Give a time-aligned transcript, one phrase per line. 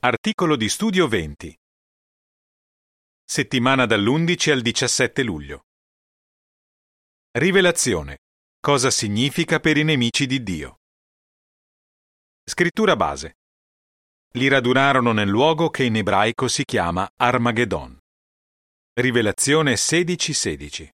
[0.00, 1.58] Articolo di studio 20.
[3.24, 5.64] Settimana dall'11 al 17 luglio.
[7.32, 8.18] Rivelazione.
[8.60, 10.76] Cosa significa per i nemici di Dio?
[12.44, 13.38] Scrittura base.
[14.34, 17.98] Li radunarono nel luogo che in ebraico si chiama Armageddon.
[18.92, 20.32] Rivelazione 16:16.
[20.32, 20.92] 16.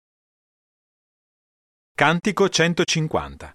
[1.92, 3.52] Cantico 150.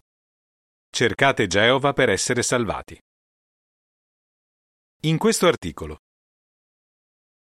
[0.90, 3.02] Cercate Geova per essere salvati.
[5.08, 6.00] In questo articolo.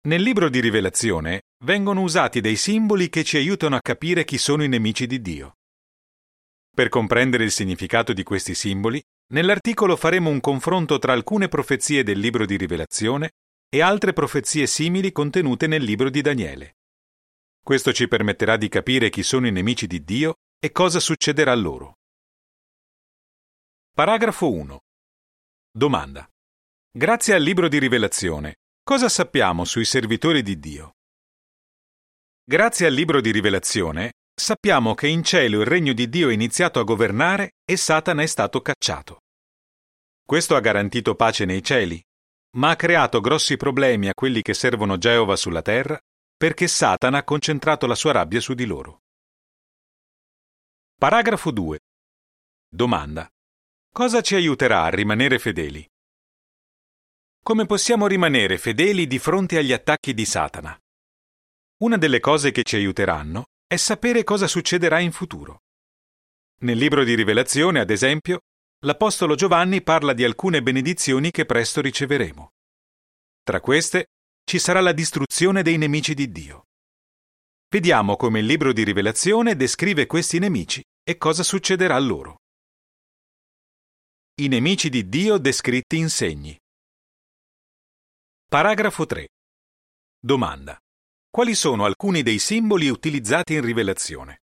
[0.09, 4.65] Nel libro di Rivelazione vengono usati dei simboli che ci aiutano a capire chi sono
[4.65, 5.59] i nemici di Dio.
[6.75, 9.01] Per comprendere il significato di questi simboli,
[9.35, 13.35] nell'articolo faremo un confronto tra alcune profezie del libro di Rivelazione
[13.69, 16.79] e altre profezie simili contenute nel libro di Daniele.
[17.63, 21.99] Questo ci permetterà di capire chi sono i nemici di Dio e cosa succederà loro.
[23.93, 24.81] Paragrafo 1.
[25.71, 26.29] Domanda.
[26.97, 30.93] Grazie al libro di Rivelazione, cosa sappiamo sui servitori di Dio?
[32.45, 36.79] Grazie al libro di Rivelazione, sappiamo che in cielo il regno di Dio è iniziato
[36.79, 39.23] a governare e Satana è stato cacciato.
[40.25, 42.01] Questo ha garantito pace nei cieli,
[42.59, 45.99] ma ha creato grossi problemi a quelli che servono Geova sulla terra
[46.37, 49.01] perché Satana ha concentrato la sua rabbia su di loro.
[50.97, 51.77] Paragrafo 2.
[52.69, 53.29] Domanda.
[53.93, 55.85] Cosa ci aiuterà a rimanere fedeli?
[57.45, 60.75] Come possiamo rimanere fedeli di fronte agli attacchi di Satana?
[61.83, 65.59] Una delle cose che ci aiuteranno è sapere cosa succederà in futuro.
[66.61, 68.39] Nel libro di Rivelazione, ad esempio,
[68.87, 72.49] l'Apostolo Giovanni parla di alcune benedizioni che presto riceveremo.
[73.43, 74.07] Tra queste
[74.43, 76.65] ci sarà la distruzione dei nemici di Dio.
[77.69, 82.39] Vediamo come il libro di Rivelazione descrive questi nemici e cosa succederà a loro.
[84.37, 86.59] I nemici di Dio descritti in segni.
[88.55, 89.27] Paragrafo 3.
[90.17, 90.79] Domanda.
[91.29, 94.43] Quali sono alcuni dei simboli utilizzati in Rivelazione?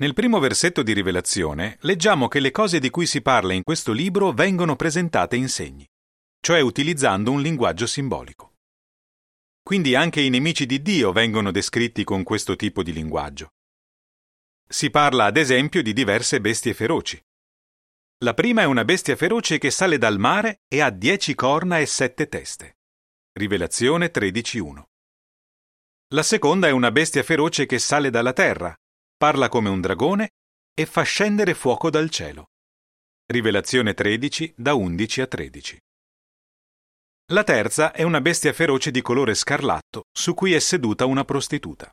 [0.00, 3.92] Nel primo versetto di Rivelazione leggiamo che le cose di cui si parla in questo
[3.92, 5.86] libro vengono presentate in segni,
[6.40, 8.54] cioè utilizzando un linguaggio simbolico.
[9.62, 13.50] Quindi anche i nemici di Dio vengono descritti con questo tipo di linguaggio.
[14.66, 17.22] Si parla ad esempio di diverse bestie feroci.
[18.20, 21.84] La prima è una bestia feroce che sale dal mare e ha dieci corna e
[21.84, 22.78] sette teste.
[23.32, 24.82] Rivelazione 13.1.
[26.14, 28.74] La seconda è una bestia feroce che sale dalla terra,
[29.18, 30.30] parla come un dragone
[30.72, 32.46] e fa scendere fuoco dal cielo.
[33.26, 35.78] Rivelazione 13 da 11 a 13.
[37.32, 41.92] La terza è una bestia feroce di colore scarlatto su cui è seduta una prostituta.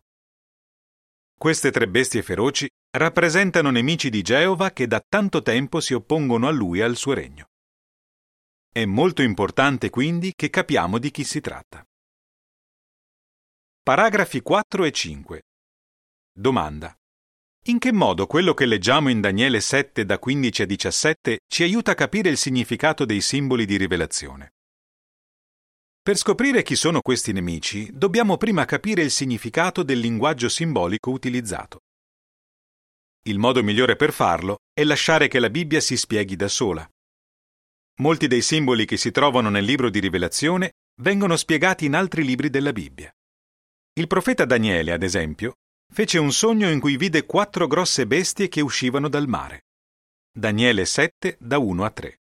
[1.38, 6.52] Queste tre bestie feroci rappresentano nemici di Geova che da tanto tempo si oppongono a
[6.52, 7.48] lui e al suo regno.
[8.72, 11.84] È molto importante quindi che capiamo di chi si tratta.
[13.82, 15.42] Paragrafi 4 e 5.
[16.32, 16.96] Domanda.
[17.66, 21.92] In che modo quello che leggiamo in Daniele 7 da 15 a 17 ci aiuta
[21.92, 24.53] a capire il significato dei simboli di rivelazione?
[26.02, 31.80] Per scoprire chi sono questi nemici, dobbiamo prima capire il significato del linguaggio simbolico utilizzato.
[33.25, 36.85] Il modo migliore per farlo è lasciare che la Bibbia si spieghi da sola.
[38.01, 42.50] Molti dei simboli che si trovano nel libro di Rivelazione vengono spiegati in altri libri
[42.50, 43.09] della Bibbia.
[43.94, 45.53] Il profeta Daniele, ad esempio,
[45.89, 49.61] fece un sogno in cui vide quattro grosse bestie che uscivano dal mare.
[50.29, 52.17] Daniele 7 da 1 a 3.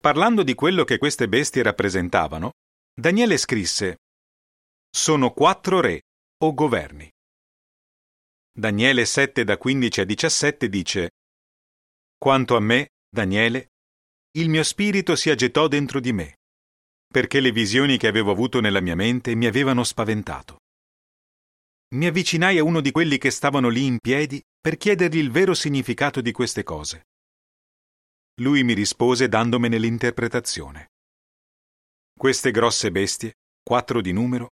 [0.00, 2.52] Parlando di quello che queste bestie rappresentavano,
[2.94, 3.98] Daniele scrisse
[4.88, 6.02] Sono quattro re
[6.42, 7.10] o governi.
[8.54, 11.10] Daniele 7 da 15 a 17 dice
[12.18, 13.68] Quanto a me, Daniele,
[14.32, 16.36] il mio spirito si agitò dentro di me,
[17.06, 20.58] perché le visioni che avevo avuto nella mia mente mi avevano spaventato.
[21.94, 25.54] Mi avvicinai a uno di quelli che stavano lì in piedi per chiedergli il vero
[25.54, 27.06] significato di queste cose.
[28.42, 30.88] Lui mi rispose dandomene l'interpretazione.
[32.14, 33.32] Queste grosse bestie,
[33.62, 34.50] quattro di numero,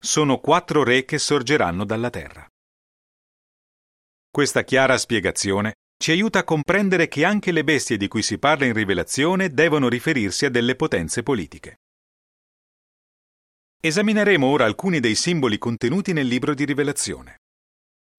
[0.00, 2.48] sono quattro re che sorgeranno dalla terra.
[4.32, 8.64] Questa chiara spiegazione ci aiuta a comprendere che anche le bestie di cui si parla
[8.64, 11.80] in Rivelazione devono riferirsi a delle potenze politiche.
[13.80, 17.38] Esamineremo ora alcuni dei simboli contenuti nel libro di Rivelazione.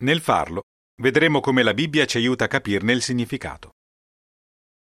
[0.01, 0.63] Nel farlo,
[1.01, 3.71] vedremo come la Bibbia ci aiuta a capirne il significato.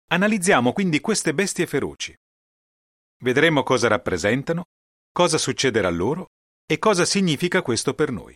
[0.07, 2.11] Analizziamo quindi queste bestie feroci.
[3.21, 4.63] Vedremo cosa rappresentano,
[5.13, 6.29] cosa succederà loro
[6.65, 8.35] e cosa significa questo per noi.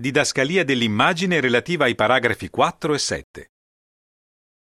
[0.00, 3.50] Didascalia dell'immagine relativa ai paragrafi 4 e 7.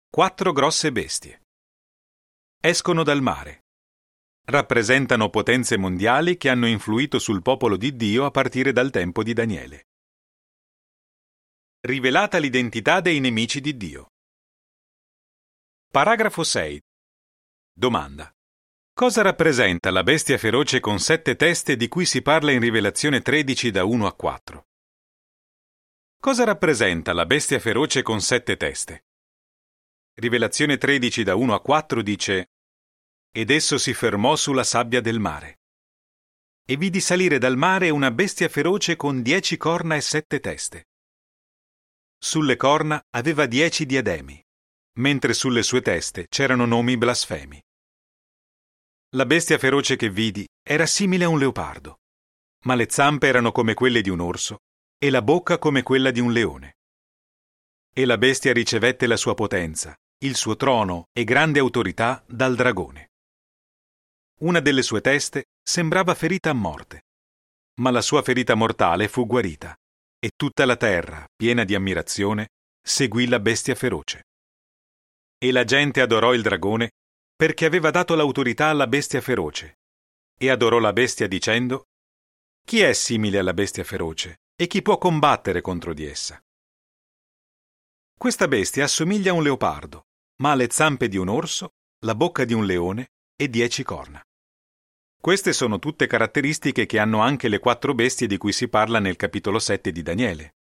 [0.08, 1.42] Quattro grosse bestie.
[2.62, 3.64] escono dal mare.
[4.46, 9.34] Rappresentano potenze mondiali che hanno influito sul popolo di Dio a partire dal tempo di
[9.34, 9.88] Daniele.
[11.80, 14.12] Rivelata l'identità dei nemici di Dio.
[15.90, 16.80] Paragrafo 6.
[17.74, 18.32] Domanda.
[18.94, 23.72] Cosa rappresenta la bestia feroce con sette teste di cui si parla in Rivelazione 13
[23.72, 24.66] da 1 a 4?
[26.26, 29.06] Cosa rappresenta la bestia feroce con sette teste?
[30.16, 32.50] Rivelazione 13 da 1 a 4 dice
[33.32, 35.60] Ed esso si fermò sulla sabbia del mare.
[36.66, 40.88] E vidi salire dal mare una bestia feroce con dieci corna e sette teste.
[42.18, 44.44] Sulle corna aveva dieci diademi,
[44.94, 47.62] mentre sulle sue teste c'erano nomi blasfemi.
[49.10, 52.00] La bestia feroce che vidi era simile a un leopardo,
[52.64, 54.62] ma le zampe erano come quelle di un orso
[54.98, 56.78] e la bocca come quella di un leone.
[57.94, 63.12] E la bestia ricevette la sua potenza, il suo trono e grande autorità dal dragone.
[64.40, 67.04] Una delle sue teste sembrava ferita a morte,
[67.80, 69.76] ma la sua ferita mortale fu guarita,
[70.20, 72.50] e tutta la terra, piena di ammirazione,
[72.82, 74.24] seguì la bestia feroce.
[75.38, 76.92] E la gente adorò il dragone
[77.36, 79.80] perché aveva dato l'autorità alla bestia feroce,
[80.38, 81.84] e adorò la bestia dicendo,
[82.64, 84.38] Chi è simile alla bestia feroce?
[84.56, 86.42] E chi può combattere contro di essa.
[88.18, 90.08] Questa bestia assomiglia a un leopardo,
[90.42, 91.74] ma ha le zampe di un orso,
[92.06, 94.24] la bocca di un leone e dieci corna.
[95.20, 99.16] Queste sono tutte caratteristiche che hanno anche le quattro bestie di cui si parla nel
[99.16, 100.56] capitolo 7 di Daniele.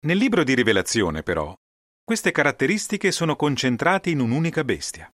[0.00, 1.54] Nel libro di Rivelazione, però,
[2.02, 5.08] queste caratteristiche sono concentrate in un'unica bestia.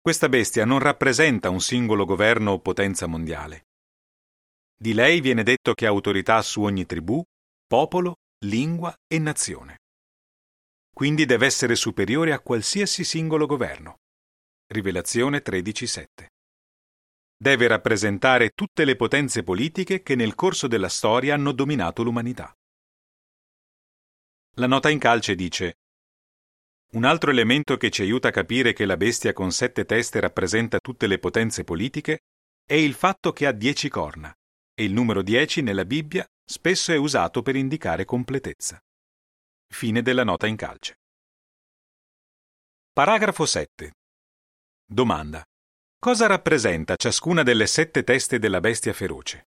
[0.00, 3.66] Questa bestia non rappresenta un singolo governo o potenza mondiale,
[4.82, 7.22] di lei viene detto che ha autorità su ogni tribù,
[7.68, 9.78] popolo, lingua e nazione.
[10.92, 13.98] Quindi deve essere superiore a qualsiasi singolo governo.
[14.66, 16.26] Rivelazione 13.7.
[17.36, 22.52] Deve rappresentare tutte le potenze politiche che nel corso della storia hanno dominato l'umanità.
[24.56, 25.76] La nota in calce dice
[26.94, 30.78] un altro elemento che ci aiuta a capire che la bestia con sette teste rappresenta
[30.80, 32.18] tutte le potenze politiche
[32.66, 34.34] è il fatto che ha dieci corna
[34.74, 38.80] e il numero 10 nella Bibbia spesso è usato per indicare completezza.
[39.66, 40.98] Fine della nota in calce.
[42.92, 43.92] Paragrafo 7.
[44.84, 45.42] Domanda.
[45.98, 49.46] Cosa rappresenta ciascuna delle sette teste della bestia feroce?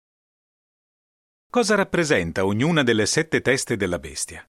[1.49, 4.47] Cosa rappresenta ognuna delle sette teste della bestia?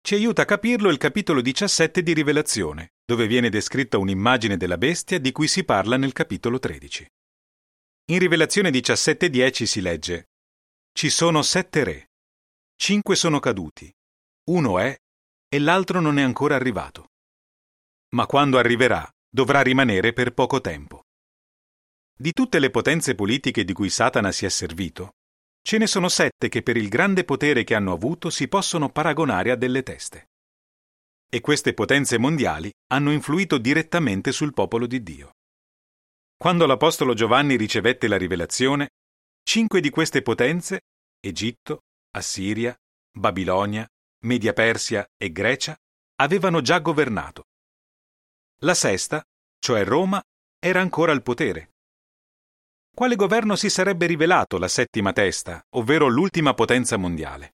[0.00, 5.18] Ci aiuta a capirlo il capitolo 17 di Rivelazione, dove viene descritta un'immagine della bestia
[5.18, 7.08] di cui si parla nel capitolo 13.
[8.08, 10.28] In Rivelazione 17.10 si legge
[10.92, 12.10] Ci sono sette re,
[12.76, 13.90] cinque sono caduti,
[14.50, 14.94] uno è
[15.48, 17.12] e l'altro non è ancora arrivato.
[18.10, 21.04] Ma quando arriverà dovrà rimanere per poco tempo.
[22.14, 25.12] Di tutte le potenze politiche di cui Satana si è servito,
[25.62, 29.50] ce ne sono sette che per il grande potere che hanno avuto si possono paragonare
[29.50, 30.28] a delle teste.
[31.26, 35.30] E queste potenze mondiali hanno influito direttamente sul popolo di Dio.
[36.44, 38.90] Quando l'Apostolo Giovanni ricevette la rivelazione,
[39.42, 40.82] cinque di queste potenze,
[41.18, 42.76] Egitto, Assiria,
[43.16, 43.88] Babilonia,
[44.26, 45.74] Media Persia e Grecia,
[46.16, 47.44] avevano già governato.
[48.60, 49.24] La sesta,
[49.58, 50.22] cioè Roma,
[50.58, 51.70] era ancora al potere.
[52.94, 57.54] Quale governo si sarebbe rivelato la settima testa, ovvero l'ultima potenza mondiale?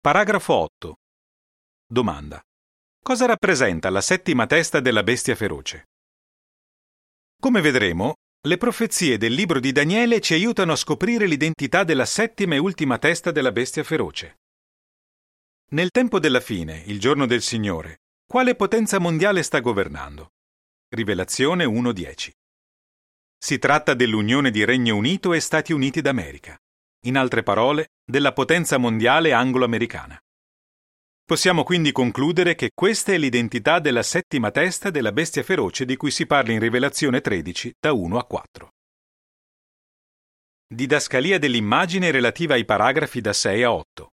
[0.00, 0.96] Paragrafo 8.
[1.86, 2.40] Domanda.
[3.02, 5.88] Cosa rappresenta la settima testa della bestia feroce?
[7.38, 8.14] Come vedremo,
[8.46, 12.98] le profezie del libro di Daniele ci aiutano a scoprire l'identità della settima e ultima
[12.98, 14.38] testa della bestia feroce.
[15.70, 20.30] Nel tempo della fine, il giorno del Signore, quale potenza mondiale sta governando?
[20.88, 22.30] Rivelazione 1.10.
[23.38, 26.56] Si tratta dell'unione di Regno Unito e Stati Uniti d'America,
[27.04, 30.18] in altre parole, della potenza mondiale anglo-americana.
[31.26, 36.12] Possiamo quindi concludere che questa è l'identità della settima testa della bestia feroce di cui
[36.12, 38.68] si parla in Rivelazione 13 da 1 a 4.
[40.72, 44.10] Didascalia dell'immagine relativa ai paragrafi da 6 a 8.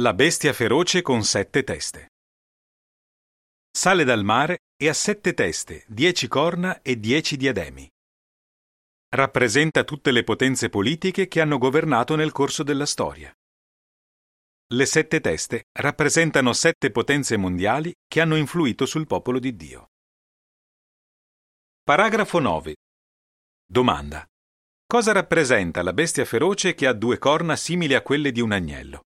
[0.00, 2.10] La bestia feroce con sette teste.
[3.70, 7.88] Sale dal mare e ha sette teste, dieci corna e dieci diademi.
[9.08, 13.34] Rappresenta tutte le potenze politiche che hanno governato nel corso della storia.
[14.72, 19.90] Le sette teste rappresentano sette potenze mondiali che hanno influito sul popolo di Dio.
[21.82, 22.76] Paragrafo 9.
[23.66, 24.26] Domanda.
[24.86, 29.02] Cosa rappresenta la bestia feroce che ha due corna simili a quelle di un agnello?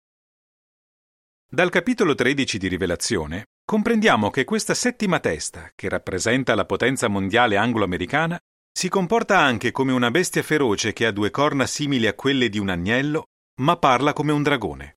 [1.49, 7.57] Dal capitolo 13 di Rivelazione comprendiamo che questa settima testa, che rappresenta la potenza mondiale
[7.57, 8.37] anglo-americana,
[8.77, 12.59] si comporta anche come una bestia feroce che ha due corna simili a quelle di
[12.59, 13.27] un agnello,
[13.61, 14.97] ma parla come un dragone.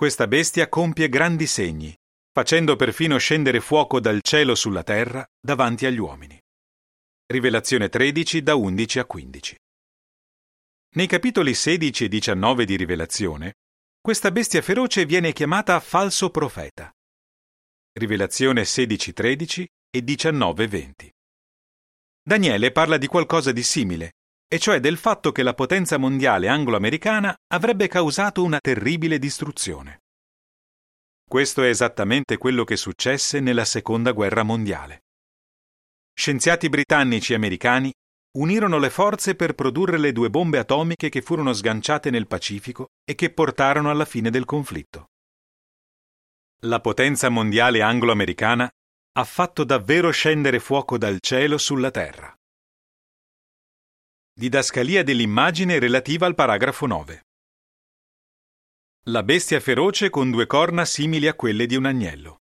[0.00, 1.94] Questa bestia compie grandi segni,
[2.32, 6.40] facendo perfino scendere fuoco dal cielo sulla terra davanti agli uomini.
[7.26, 9.56] Rivelazione 13 da 11 a 15.
[10.94, 13.56] Nei capitoli 16 e 19 di Rivelazione,
[14.00, 16.90] questa bestia feroce viene chiamata falso profeta.
[17.92, 21.10] Rivelazione 16-13 e 19-20.
[22.22, 24.12] Daniele parla di qualcosa di simile,
[24.52, 30.00] e cioè del fatto che la potenza mondiale anglo-americana avrebbe causato una terribile distruzione.
[31.24, 35.04] Questo è esattamente quello che successe nella Seconda Guerra Mondiale.
[36.12, 37.92] Scienziati britannici e americani
[38.38, 43.14] unirono le forze per produrre le due bombe atomiche che furono sganciate nel Pacifico e
[43.14, 45.10] che portarono alla fine del conflitto.
[46.64, 48.68] La potenza mondiale anglo-americana
[49.12, 52.34] ha fatto davvero scendere fuoco dal cielo sulla terra.
[54.32, 57.22] Didascalia dell'immagine relativa al paragrafo 9.
[59.04, 62.38] La bestia feroce con due corna simili a quelle di un agnello.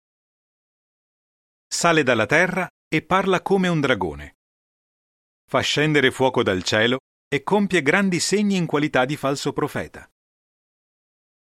[1.68, 4.36] Sale dalla terra e parla come un dragone
[5.54, 6.98] fa scendere fuoco dal cielo
[7.28, 10.10] e compie grandi segni in qualità di falso profeta.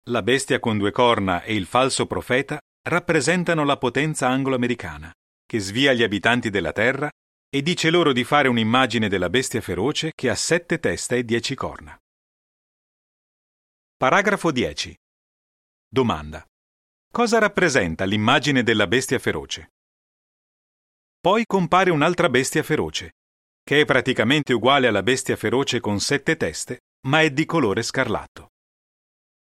[0.09, 5.12] La bestia con due corna e il falso profeta rappresentano la potenza anglo-americana,
[5.47, 7.09] che svia gli abitanti della terra
[7.55, 11.53] e dice loro di fare un'immagine della bestia feroce che ha sette teste e dieci
[11.53, 11.95] corna.
[13.95, 14.98] Paragrafo 10.
[15.88, 16.43] Domanda.
[17.12, 19.74] Cosa rappresenta l'immagine della bestia feroce?
[21.19, 23.12] Poi compare un'altra bestia feroce,
[23.62, 28.48] che è praticamente uguale alla bestia feroce con sette teste, ma è di colore scarlatto.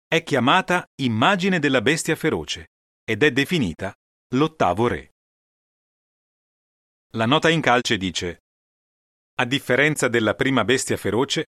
[0.05, 2.71] È chiamata immagine della bestia feroce
[3.05, 3.95] ed è definita
[4.35, 5.14] l'ottavo re.
[7.15, 8.41] La nota in calce dice
[9.37, 11.47] A differenza della prima bestia feroce,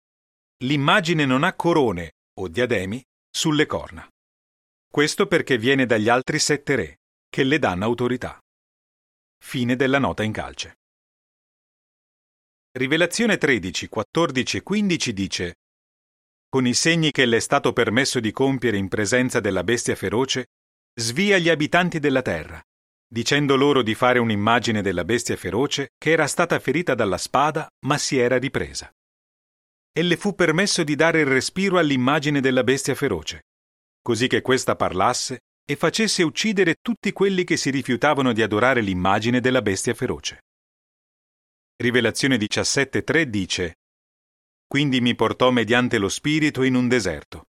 [0.58, 4.08] l'immagine non ha corone o diademi sulle corna.
[4.88, 6.98] Questo perché viene dagli altri sette re,
[7.28, 8.38] che le danno autorità.
[9.36, 10.76] Fine della nota in calce.
[12.70, 15.54] Rivelazione 13, 14 e 15 dice
[16.48, 20.46] Con i segni che le è stato permesso di compiere in presenza della bestia feroce,
[20.94, 22.62] svia gli abitanti della terra,
[23.10, 27.96] dicendo loro di fare un'immagine della bestia feroce che era stata ferita dalla spada ma
[27.96, 28.90] si era ripresa.
[29.90, 33.46] E le fu permesso di dare il respiro all'immagine della bestia feroce,
[34.02, 39.40] così che questa parlasse e facesse uccidere tutti quelli che si rifiutavano di adorare l'immagine
[39.40, 40.44] della bestia feroce.
[41.76, 43.76] Rivelazione 17.3 dice
[44.66, 47.48] Quindi mi portò mediante lo Spirito in un deserto.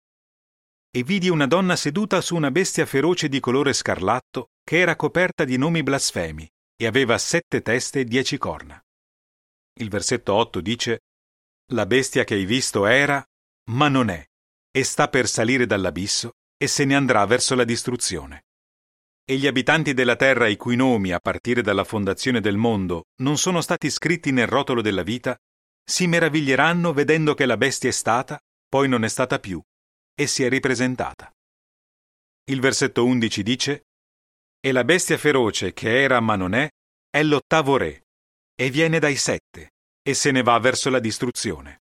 [0.92, 5.46] E vidi una donna seduta su una bestia feroce di colore scarlatto che era coperta
[5.46, 8.82] di nomi blasfemi e aveva sette teste e dieci corna.
[9.80, 11.02] Il versetto 8 dice
[11.74, 13.24] La bestia che hai visto era,
[13.72, 14.26] ma non è,
[14.72, 18.46] e sta per salire dall'abisso e se ne andrà verso la distruzione
[19.30, 23.38] e gli abitanti della terra i cui nomi, a partire dalla fondazione del mondo, non
[23.38, 25.38] sono stati scritti nel rotolo della vita,
[25.84, 29.62] si meraviglieranno vedendo che la bestia è stata, poi non è stata più,
[30.20, 31.34] e si è ripresentata.
[32.50, 33.86] Il versetto 11 dice,
[34.60, 36.70] E la bestia feroce che era ma non è,
[37.10, 38.04] è l'ottavo re,
[38.54, 41.84] e viene dai sette, e se ne va verso la distruzione.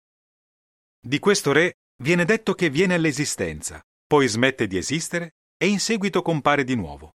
[1.00, 6.22] Di questo re viene detto che viene all'esistenza, poi smette di esistere e in seguito
[6.22, 7.14] compare di nuovo.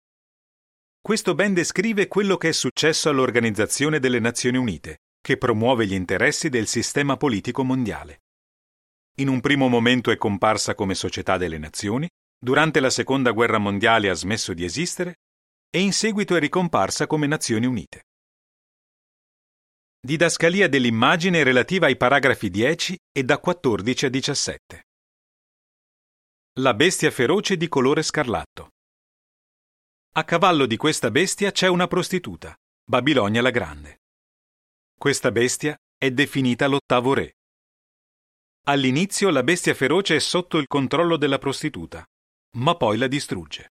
[1.00, 6.50] Questo ben descrive quello che è successo all'Organizzazione delle Nazioni Unite, che promuove gli interessi
[6.50, 8.24] del sistema politico mondiale.
[9.18, 12.08] In un primo momento è comparsa come Società delle Nazioni,
[12.38, 15.16] durante la Seconda Guerra Mondiale ha smesso di esistere
[15.70, 18.04] e in seguito è ricomparsa come Nazioni Unite.
[20.00, 24.82] Didascalia dell'immagine relativa ai paragrafi 10 e da 14 a 17.
[26.60, 28.70] La bestia feroce di colore scarlatto.
[30.12, 33.98] A cavallo di questa bestia c'è una prostituta, Babilonia la Grande.
[34.96, 37.37] Questa bestia è definita l'ottavo re.
[38.68, 42.04] All'inizio la bestia feroce è sotto il controllo della prostituta,
[42.58, 43.72] ma poi la distrugge.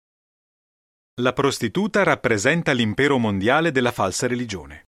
[1.15, 4.85] La prostituta rappresenta l'impero mondiale della falsa religione.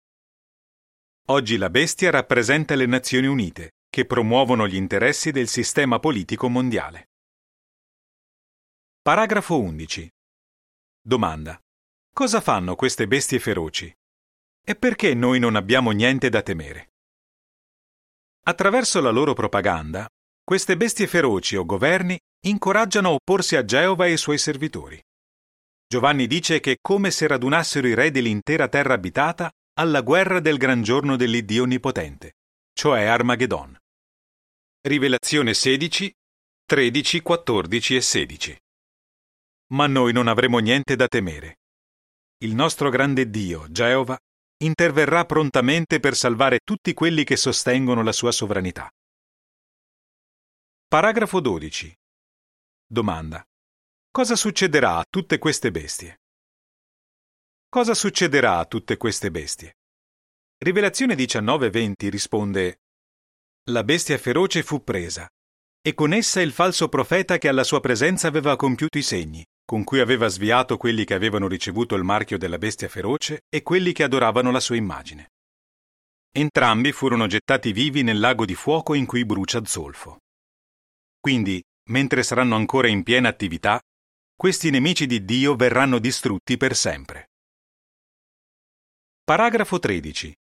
[1.30, 7.08] Oggi la bestia rappresenta le Nazioni Unite, che promuovono gli interessi del sistema politico mondiale.
[9.02, 10.08] Paragrafo 11.
[11.00, 11.60] Domanda.
[12.12, 13.92] Cosa fanno queste bestie feroci?
[14.64, 16.90] E perché noi non abbiamo niente da temere?
[18.48, 20.08] Attraverso la loro propaganda,
[20.44, 25.02] queste bestie feroci o governi incoraggiano a opporsi a Geova e ai suoi servitori.
[25.88, 29.50] Giovanni dice che è come se radunassero i re dell'intera terra abitata
[29.80, 32.34] alla guerra del gran giorno dell'Iddio Onnipotente,
[32.72, 33.76] cioè Armageddon.
[34.80, 36.12] Rivelazione 16,
[36.66, 38.58] 13, 14 e 16.
[39.72, 41.56] Ma noi non avremo niente da temere.
[42.44, 44.16] Il nostro grande Dio, Geova,
[44.58, 48.90] interverrà prontamente per salvare tutti quelli che sostengono la sua sovranità.
[50.88, 51.94] Paragrafo 12.
[52.86, 53.44] Domanda.
[54.10, 56.20] Cosa succederà a tutte queste bestie?
[57.68, 59.75] Cosa succederà a tutte queste bestie?
[60.58, 62.80] Rivelazione 19:20 risponde
[63.68, 65.28] La bestia feroce fu presa,
[65.82, 69.82] e con essa il falso profeta che alla sua presenza aveva compiuto i segni, con
[69.82, 74.04] cui aveva sviato quelli che avevano ricevuto il marchio della bestia feroce e quelli che
[74.04, 75.32] adoravano la sua immagine.
[76.30, 80.18] Entrambi furono gettati vivi nel lago di fuoco in cui brucia zolfo.
[81.18, 83.80] Quindi, mentre saranno ancora in piena attività,
[84.37, 87.30] questi nemici di Dio verranno distrutti per sempre.
[89.25, 90.32] Paragrafo 13.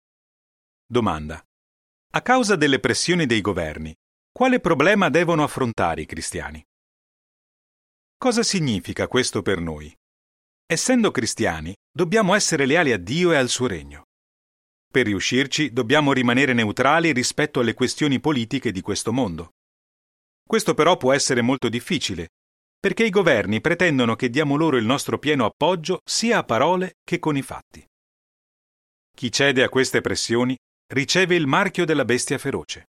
[0.86, 1.42] Domanda.
[2.12, 3.92] A causa delle pressioni dei governi,
[4.30, 6.64] quale problema devono affrontare i cristiani?
[8.18, 9.94] Cosa significa questo per noi?
[10.64, 14.04] Essendo cristiani, dobbiamo essere leali a Dio e al suo regno.
[14.90, 19.50] Per riuscirci dobbiamo rimanere neutrali rispetto alle questioni politiche di questo mondo.
[20.42, 22.28] Questo però può essere molto difficile,
[22.80, 27.18] perché i governi pretendono che diamo loro il nostro pieno appoggio sia a parole che
[27.18, 27.86] con i fatti.
[29.14, 30.56] Chi cede a queste pressioni
[30.94, 32.86] riceve il marchio della bestia feroce.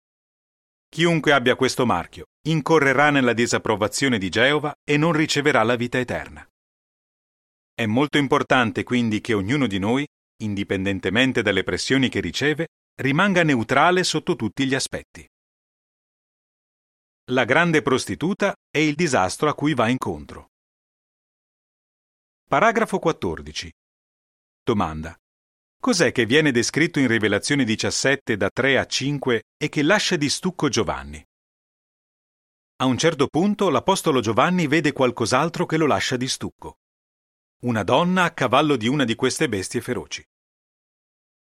[0.94, 6.46] Chiunque abbia questo marchio incorrerà nella disapprovazione di Geova e non riceverà la vita eterna.
[7.74, 10.06] È molto importante quindi che ognuno di noi,
[10.44, 12.68] indipendentemente dalle pressioni che riceve,
[13.00, 15.26] rimanga neutrale sotto tutti gli aspetti.
[17.32, 20.48] La grande prostituta è il disastro a cui va incontro.
[22.50, 23.72] Paragrafo 14.
[24.62, 25.21] Domanda.
[25.82, 30.30] Cos'è che viene descritto in Rivelazione 17 da 3 a 5 e che lascia di
[30.30, 31.26] stucco Giovanni?
[32.82, 36.76] A un certo punto l'Apostolo Giovanni vede qualcos'altro che lo lascia di stucco.
[37.64, 40.24] Una donna a cavallo di una di queste bestie feroci.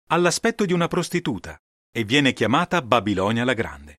[0.07, 1.61] Ha l'aspetto di una prostituta
[1.93, 3.99] e viene chiamata Babilonia la Grande.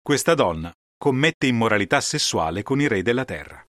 [0.00, 3.62] Questa donna commette immoralità sessuale con i re della terra.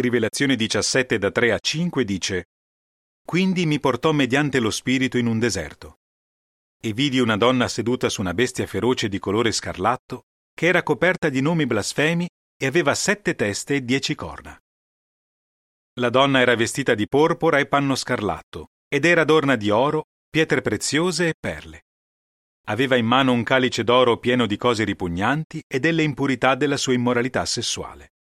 [0.00, 2.46] Rivelazione 17 da 3 a 5 dice
[3.26, 5.98] quindi mi portò mediante lo spirito in un deserto.
[6.80, 11.28] E vidi una donna seduta su una bestia feroce di colore scarlatto, che era coperta
[11.28, 14.56] di nomi blasfemi e aveva sette teste e dieci corna.
[15.94, 20.62] La donna era vestita di porpora e panno scarlatto, ed era adorna di oro, pietre
[20.62, 21.86] preziose e perle.
[22.68, 26.92] Aveva in mano un calice d'oro pieno di cose ripugnanti e delle impurità della sua
[26.92, 28.12] immoralità sessuale.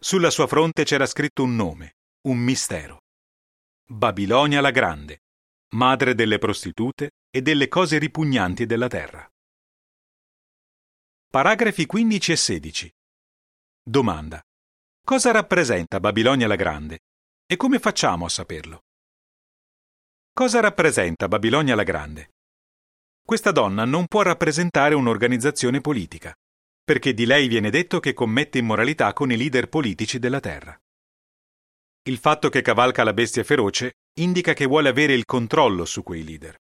[0.00, 3.02] Sulla sua fronte c'era scritto un nome, un mistero.
[3.90, 5.22] Babilonia la Grande,
[5.70, 9.26] madre delle prostitute e delle cose ripugnanti della terra.
[11.26, 12.94] Paragrafi 15 e 16.
[13.82, 14.42] Domanda.
[15.02, 16.98] Cosa rappresenta Babilonia la Grande
[17.46, 18.80] e come facciamo a saperlo?
[20.34, 22.32] Cosa rappresenta Babilonia la Grande?
[23.24, 26.34] Questa donna non può rappresentare un'organizzazione politica,
[26.84, 30.78] perché di lei viene detto che commette immoralità con i leader politici della terra.
[32.08, 36.24] Il fatto che cavalca la bestia feroce indica che vuole avere il controllo su quei
[36.24, 36.56] leader.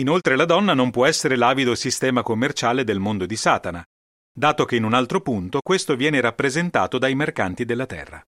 [0.00, 3.82] Inoltre la donna non può essere l'avido sistema commerciale del mondo di Satana,
[4.30, 8.22] dato che in un altro punto questo viene rappresentato dai mercanti della terra.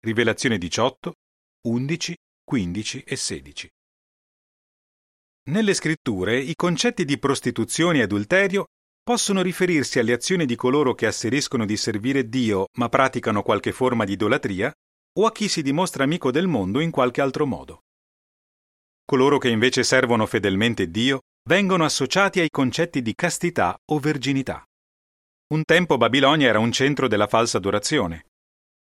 [0.00, 1.12] Rivelazione 18,
[1.68, 3.68] 11, 15 e 16.
[5.50, 8.64] Nelle scritture i concetti di prostituzione e adulterio
[9.02, 14.06] possono riferirsi alle azioni di coloro che asseriscono di servire Dio ma praticano qualche forma
[14.06, 14.74] di idolatria
[15.18, 17.82] o a chi si dimostra amico del mondo in qualche altro modo.
[19.04, 24.64] Coloro che invece servono fedelmente Dio vengono associati ai concetti di castità o verginità.
[25.48, 28.26] Un tempo Babilonia era un centro della falsa adorazione.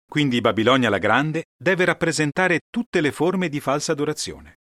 [0.07, 4.59] Quindi Babilonia la Grande deve rappresentare tutte le forme di falsa adorazione.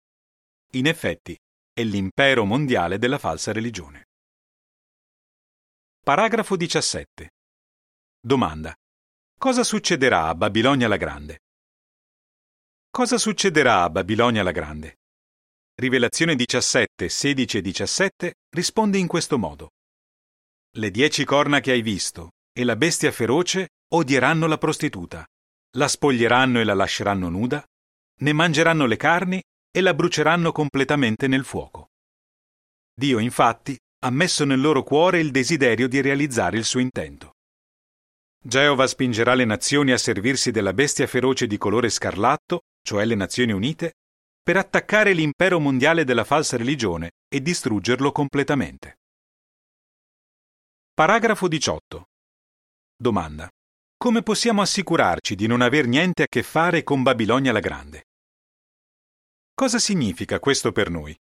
[0.73, 1.37] In effetti,
[1.71, 4.07] è l'impero mondiale della falsa religione.
[6.03, 7.29] Paragrafo 17.
[8.19, 8.75] Domanda.
[9.37, 11.39] Cosa succederà a Babilonia la Grande?
[12.95, 14.99] Cosa succederà a Babilonia la Grande?
[15.77, 19.71] Rivelazione 17, 16 e 17 risponde in questo modo.
[20.77, 25.25] Le dieci corna che hai visto e la bestia feroce odieranno la prostituta,
[25.75, 27.65] la spoglieranno e la lasceranno nuda,
[28.21, 31.89] ne mangeranno le carni e la bruceranno completamente nel fuoco.
[32.97, 37.33] Dio infatti ha messo nel loro cuore il desiderio di realizzare il suo intento.
[38.41, 43.51] Geova spingerà le nazioni a servirsi della bestia feroce di colore scarlatto, cioè le Nazioni
[43.51, 43.93] Unite,
[44.43, 48.99] per attaccare l'impero mondiale della falsa religione e distruggerlo completamente.
[50.93, 52.05] Paragrafo 18.
[52.95, 53.49] Domanda.
[53.97, 58.03] Come possiamo assicurarci di non aver niente a che fare con Babilonia la Grande?
[59.55, 61.17] Cosa significa questo per noi?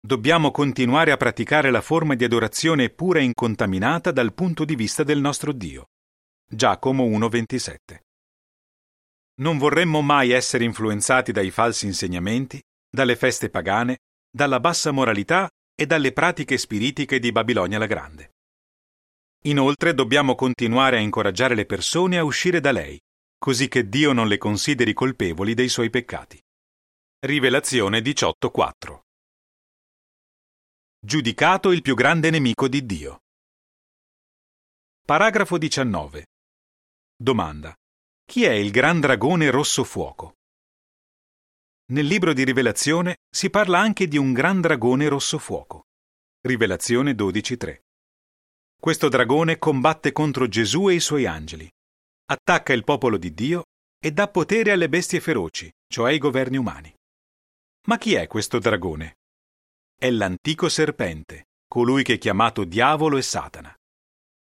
[0.00, 5.04] Dobbiamo continuare a praticare la forma di adorazione pura e incontaminata dal punto di vista
[5.04, 5.86] del nostro Dio.
[6.48, 8.05] Giacomo 1:27.
[9.38, 13.98] Non vorremmo mai essere influenzati dai falsi insegnamenti, dalle feste pagane,
[14.30, 18.30] dalla bassa moralità e dalle pratiche spiritiche di Babilonia la Grande.
[19.44, 22.98] Inoltre dobbiamo continuare a incoraggiare le persone a uscire da lei,
[23.38, 26.40] così che Dio non le consideri colpevoli dei suoi peccati.
[27.18, 29.00] Rivelazione 18.4
[30.98, 33.20] Giudicato il più grande nemico di Dio.
[35.04, 36.26] Paragrafo 19.
[37.14, 37.76] Domanda.
[38.28, 40.34] Chi è il gran dragone rosso fuoco?
[41.92, 45.84] Nel libro di Rivelazione si parla anche di un gran dragone rosso fuoco.
[46.40, 47.82] Rivelazione 12.3.
[48.78, 51.70] Questo dragone combatte contro Gesù e i suoi angeli,
[52.26, 53.62] attacca il popolo di Dio
[53.98, 56.92] e dà potere alle bestie feroci, cioè ai governi umani.
[57.86, 59.18] Ma chi è questo dragone?
[59.96, 63.74] È l'antico serpente, colui che è chiamato diavolo e Satana.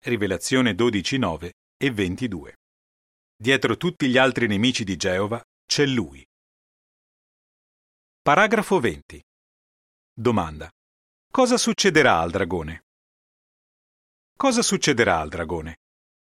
[0.04, 2.56] Rivelazione 12.9 e 22.
[3.38, 6.26] Dietro tutti gli altri nemici di Geova c'è lui.
[8.22, 9.22] Paragrafo 20.
[10.14, 10.72] Domanda.
[11.30, 12.86] Cosa succederà al dragone?
[14.38, 15.80] Cosa succederà al dragone?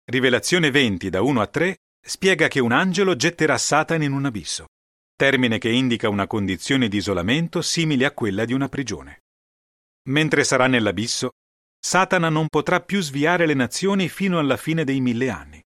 [0.05, 4.69] Rivelazione 20 da 1 a 3 spiega che un angelo getterà Satana in un abisso,
[5.15, 9.25] termine che indica una condizione di isolamento simile a quella di una prigione.
[10.09, 11.33] Mentre sarà nell'abisso,
[11.79, 15.64] Satana non potrà più sviare le nazioni fino alla fine dei mille anni.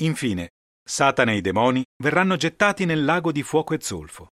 [0.00, 0.50] Infine,
[0.82, 4.30] Satana e i demoni verranno gettati nel lago di fuoco e zolfo,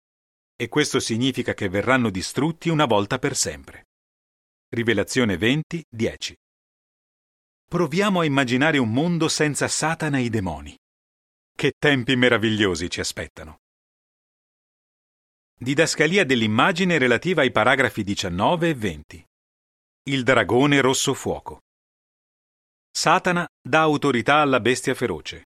[0.55, 3.87] e questo significa che verranno distrutti una volta per sempre.
[4.69, 6.35] Rivelazione 20, 10.
[7.67, 10.77] Proviamo a immaginare un mondo senza Satana e i demoni.
[11.53, 13.57] Che tempi meravigliosi ci aspettano.
[15.53, 19.25] Didascalia dell'immagine relativa ai paragrafi 19 e 20.
[20.03, 21.61] Il dragone rosso fuoco.
[22.89, 25.43] Satana dà autorità alla bestia feroce.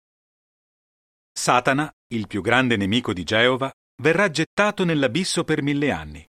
[1.40, 3.72] Satana, il più grande nemico di Geova,
[4.02, 6.28] verrà gettato nell'abisso per mille anni.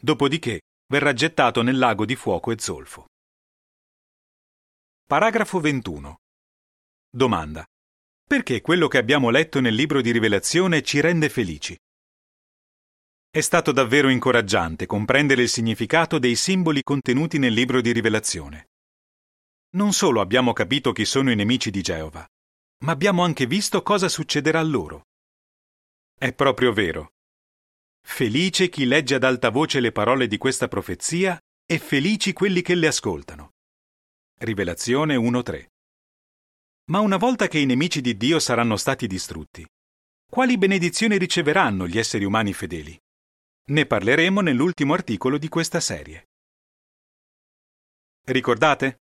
[0.00, 3.06] Dopodiché verrà gettato nel lago di fuoco e zolfo.
[5.08, 6.20] Paragrafo 21.
[7.10, 7.66] Domanda.
[8.24, 11.76] Perché quello che abbiamo letto nel libro di Rivelazione ci rende felici?
[13.28, 18.68] È stato davvero incoraggiante comprendere il significato dei simboli contenuti nel libro di Rivelazione.
[19.70, 22.24] Non solo abbiamo capito chi sono i nemici di Geova,
[22.84, 25.06] ma abbiamo anche visto cosa succederà a loro.
[26.16, 27.12] È proprio vero.
[28.06, 32.74] Felice chi legge ad alta voce le parole di questa profezia e felici quelli che
[32.74, 33.52] le ascoltano.
[34.38, 35.66] Rivelazione 1.3.
[36.90, 39.66] Ma una volta che i nemici di Dio saranno stati distrutti,
[40.30, 42.98] quali benedizioni riceveranno gli esseri umani fedeli?
[43.68, 46.28] Ne parleremo nell'ultimo articolo di questa serie.
[48.26, 49.03] Ricordate?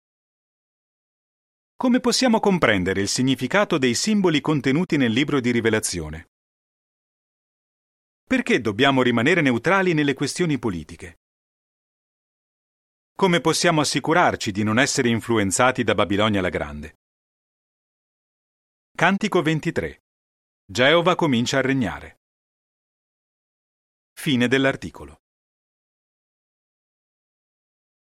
[1.83, 6.31] Come possiamo comprendere il significato dei simboli contenuti nel libro di Rivelazione?
[8.23, 11.23] Perché dobbiamo rimanere neutrali nelle questioni politiche?
[13.17, 17.01] Come possiamo assicurarci di non essere influenzati da Babilonia la Grande?
[18.95, 20.05] Cantico 23.
[20.65, 22.21] Geova comincia a regnare.
[24.13, 25.22] Fine dell'articolo.